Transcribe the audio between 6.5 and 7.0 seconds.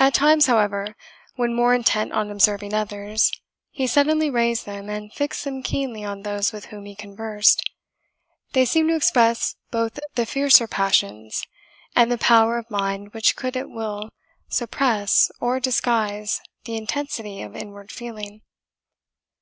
with whom he